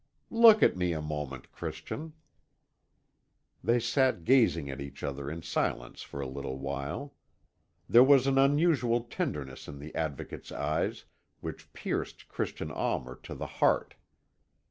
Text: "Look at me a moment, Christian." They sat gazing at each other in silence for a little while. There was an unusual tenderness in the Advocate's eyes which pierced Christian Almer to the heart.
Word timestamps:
"Look 0.31 0.63
at 0.63 0.75
me 0.75 0.93
a 0.93 0.99
moment, 0.99 1.51
Christian." 1.51 2.13
They 3.63 3.79
sat 3.79 4.23
gazing 4.25 4.67
at 4.67 4.81
each 4.81 5.03
other 5.03 5.29
in 5.29 5.43
silence 5.43 6.01
for 6.01 6.19
a 6.19 6.27
little 6.27 6.57
while. 6.57 7.13
There 7.87 8.03
was 8.03 8.25
an 8.25 8.39
unusual 8.39 9.01
tenderness 9.03 9.67
in 9.67 9.77
the 9.77 9.93
Advocate's 9.93 10.51
eyes 10.51 11.05
which 11.39 11.71
pierced 11.71 12.27
Christian 12.29 12.71
Almer 12.71 13.13
to 13.21 13.35
the 13.35 13.45
heart. 13.61 13.93